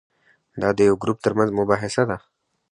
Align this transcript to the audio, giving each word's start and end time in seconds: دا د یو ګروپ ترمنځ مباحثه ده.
دا 0.61 0.69
د 0.77 0.79
یو 0.89 0.95
ګروپ 1.01 1.17
ترمنځ 1.25 1.49
مباحثه 1.59 2.03
ده. 2.09 2.17